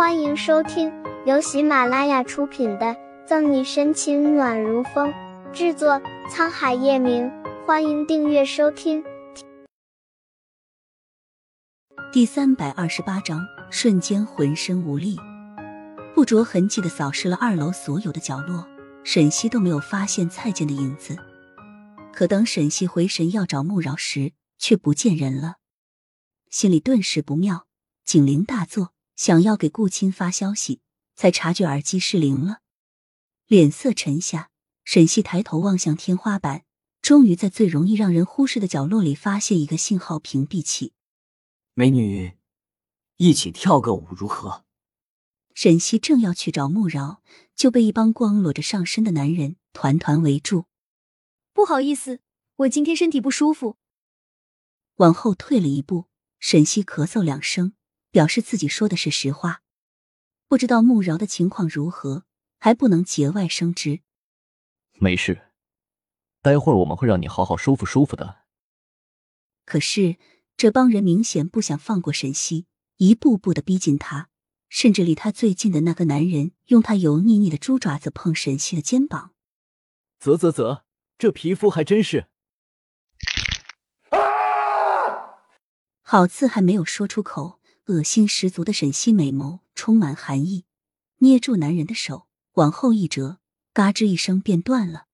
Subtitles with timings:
[0.00, 0.90] 欢迎收听
[1.26, 2.86] 由喜马拉雅出品的
[3.26, 5.12] 《赠你深情暖如风》，
[5.52, 7.30] 制作沧海夜明。
[7.66, 9.04] 欢迎订阅收听。
[12.10, 15.18] 第三百二十八章，瞬间浑身无力，
[16.14, 18.66] 不着痕迹的扫视了二楼所有的角落，
[19.04, 21.14] 沈西都没有发现蔡健的影子。
[22.10, 25.56] 可等沈西回神要找穆饶时，却不见人了，
[26.48, 27.66] 心里顿时不妙，
[28.02, 28.94] 警铃大作。
[29.20, 30.80] 想要给顾青发消息，
[31.14, 32.60] 才察觉耳机失灵了，
[33.46, 34.50] 脸色沉下。
[34.82, 36.64] 沈西抬头望向天花板，
[37.02, 40.94] 终于在最容易让人忽视的角落里发现一个信号屏蔽器。
[41.74, 42.38] 美女，
[43.18, 44.64] 一起跳个舞如何？
[45.52, 47.22] 沈西正要去找穆饶，
[47.54, 50.64] 就被一帮光裸着上身的男人团团围住。
[51.52, 52.20] 不好意思，
[52.56, 53.76] 我今天身体不舒服。
[54.94, 56.06] 往后退了一步，
[56.38, 57.74] 沈西咳嗽两声。
[58.10, 59.62] 表示自己说的是实话，
[60.48, 62.24] 不知道穆饶的情况如何，
[62.58, 64.00] 还不能节外生枝。
[64.94, 65.52] 没事，
[66.42, 68.40] 待会儿我们会让你好好舒服舒服的。
[69.64, 70.16] 可是
[70.56, 74.28] 这帮人明显不想放过沈西，一步步的逼近他，
[74.68, 79.34] 甚至离他最近的那个男人用他油腻腻的猪爪子碰沈西的肩膀。
[80.18, 80.84] 啧啧啧，
[81.16, 82.26] 这皮肤还真是……
[86.02, 87.59] 好字还没有说出口。
[87.90, 90.64] 恶心十足的沈西美眸充满寒意，
[91.18, 93.40] 捏住男人的手往后一折，
[93.72, 95.06] 嘎吱一声便断了。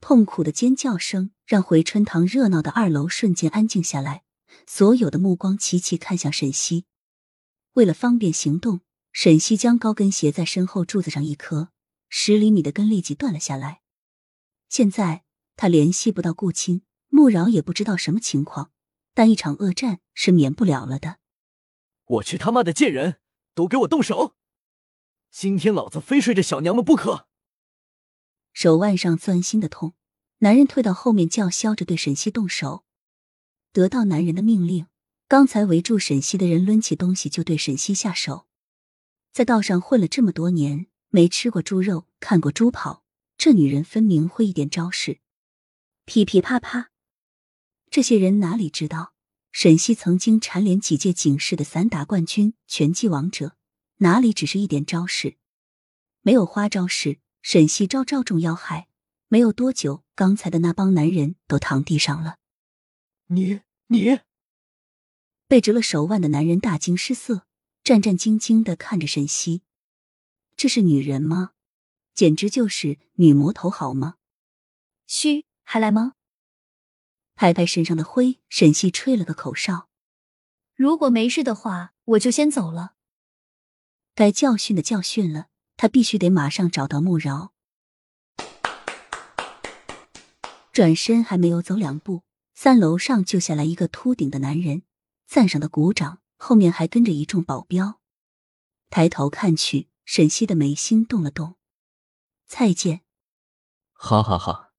[0.00, 4.24] 痛苦的尖叫声让回春堂热闹的二楼瞬间安静下来，
[4.66, 6.84] 所有的目光齐齐看向沈西。
[7.74, 8.80] 为了方便行动，
[9.12, 11.70] 沈西将高跟鞋在身后柱子上一磕，
[12.08, 13.82] 十厘米的根立即断了下来。
[14.68, 15.22] 现在
[15.54, 18.72] 他联系不到顾青，穆饶也不知道什么情况，
[19.14, 21.18] 但一场恶战是免不了了的。
[22.06, 23.20] 我去他妈的贱人，
[23.54, 24.36] 都给我动手！
[25.30, 27.26] 今天老子非睡这小娘们不可！
[28.52, 29.94] 手腕上钻心的痛，
[30.38, 32.84] 男人退到后面叫嚣着对沈西动手。
[33.72, 34.86] 得到男人的命令，
[35.26, 38.46] 刚才围住沈西的人抡起东西就对沈西下手。
[39.32, 43.02] 在道上混了这么多年，没吃过猪肉，看过猪跑，
[43.36, 45.20] 这女人分明会一点招式。
[46.04, 46.90] 噼噼啪啪，
[47.90, 49.13] 这些人哪里知道？
[49.54, 53.56] 沈西曾经蝉联几届警世的散打冠军、拳击王者，
[53.98, 55.36] 哪里只是一点招式？
[56.22, 58.88] 没有花招式，沈西招招中要害。
[59.28, 62.38] 没有多久，刚才的那帮男人都躺地上了。
[63.26, 64.18] 你你，
[65.46, 67.46] 被折了手腕的男人大惊失色，
[67.84, 69.62] 战战兢兢的看着沈西。
[70.56, 71.52] 这是女人吗？
[72.12, 74.16] 简直就是女魔头，好吗？
[75.06, 76.14] 嘘，还来吗？
[77.34, 79.88] 拍拍身上的灰，沈西吹了个口哨。
[80.74, 82.94] 如果没事的话，我就先走了。
[84.14, 85.46] 该教训的教训了，
[85.76, 87.52] 他必须得马上找到穆饶。
[90.72, 92.22] 转身还没有走两步，
[92.54, 94.82] 三楼上就下来一个秃顶的男人，
[95.26, 98.00] 赞赏的鼓掌，后面还跟着一众保镖。
[98.90, 101.56] 抬头看去，沈西的眉心动了动。
[102.46, 103.02] 蔡健，
[103.92, 104.72] 哈哈哈，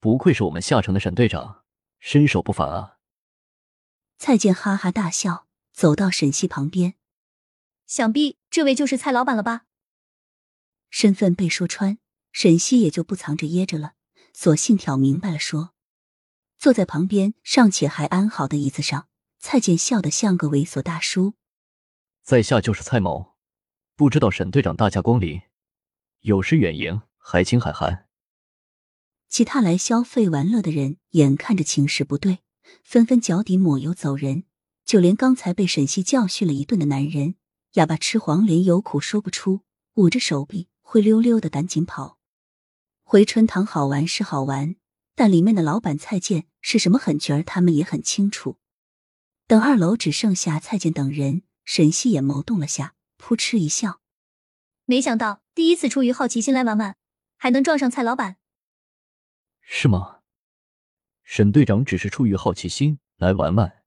[0.00, 1.59] 不愧是我们下城的沈队长。
[2.00, 2.98] 身手不凡啊！
[4.18, 6.94] 蔡健哈哈大笑，走到沈西旁边。
[7.86, 9.66] 想必这位就是蔡老板了吧？
[10.88, 11.98] 身份被说穿，
[12.32, 13.94] 沈西也就不藏着掖着了，
[14.32, 15.74] 索性挑明白了说。
[16.58, 19.08] 坐在旁边尚且还安好的椅子上，
[19.38, 21.34] 蔡健笑得像个猥琐大叔。
[22.22, 23.36] 在下就是蔡某，
[23.94, 25.40] 不知道沈队长大驾光临，
[26.20, 28.09] 有失远迎，还请海涵。
[29.30, 32.40] 其他来消费玩乐的人眼看着情势不对，
[32.82, 34.42] 纷纷脚底抹油走人。
[34.84, 37.36] 就连刚才被沈西教训了一顿的男人，
[37.74, 39.60] 哑巴吃黄连，有苦说不出，
[39.94, 42.18] 捂着手臂灰溜溜的赶紧跑。
[43.04, 44.74] 回春堂好玩是好玩，
[45.14, 48.56] 但里面的老板蔡健是什么狠角儿，他们也很清楚。
[49.46, 54.00] 等二楼只剩下蔡健等人，沈西眼眸动了下，扑哧一笑
[54.86, 56.96] ：“没想到第一次出于好奇心来玩玩，
[57.36, 58.38] 还能撞上蔡老板。”
[59.72, 60.18] 是吗？
[61.22, 63.84] 沈队长只是出于好奇心来玩玩。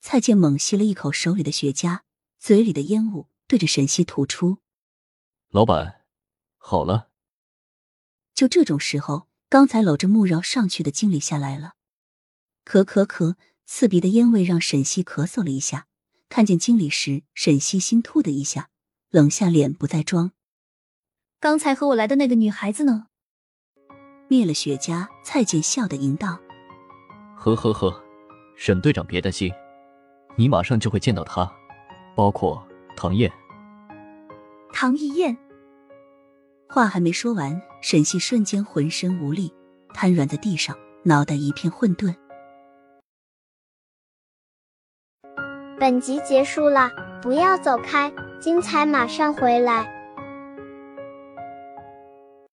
[0.00, 2.00] 蔡健猛吸了一口手里的雪茄，
[2.40, 4.58] 嘴里的烟雾对着沈西吐出。
[5.50, 6.04] 老板，
[6.56, 7.12] 好了。
[8.34, 11.74] 就这种时候，刚才搂着穆饶上去的经理下来了。
[12.64, 13.36] 咳咳咳，
[13.66, 15.86] 刺鼻的烟味让沈西咳嗽了一下。
[16.28, 18.70] 看见经理时，沈西心突的一下，
[19.10, 20.32] 冷下脸不再装。
[21.38, 23.06] 刚才和我来的那个女孩子呢？
[24.28, 26.38] 灭了雪茄，蔡健笑的淫荡。
[27.36, 28.02] 呵呵呵，
[28.56, 29.52] 沈队长别担心，
[30.36, 31.50] 你马上就会见到他，
[32.14, 33.30] 包括唐燕。
[34.72, 35.36] 唐一燕。
[36.68, 39.54] 话还没说完，沈西瞬间浑身无力，
[39.94, 42.14] 瘫软在地上，脑袋一片混沌。
[45.78, 46.90] 本集结束了，
[47.22, 49.95] 不要走开，精彩马上回来。